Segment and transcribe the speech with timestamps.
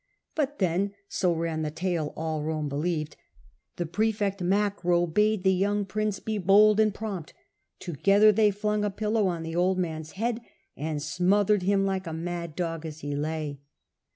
[0.33, 3.17] But then— so ran the young the tale all Rome believed—
[3.75, 4.49] the praefcct Caius.
[4.49, 7.35] Macro bade the young prince be bold and prompt:
[7.77, 10.41] together they flung a pillow on the old man's head
[10.75, 13.59] and smothered him like a mad dog as he lay.